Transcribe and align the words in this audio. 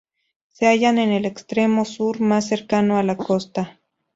Se 0.49 0.65
hallan 0.65 0.97
en 0.97 1.11
el 1.11 1.25
extremo 1.25 1.85
sur 1.85 2.21
más 2.21 2.47
cercano 2.47 2.97
a 2.97 3.03
la 3.03 3.17
costa. 3.17 3.77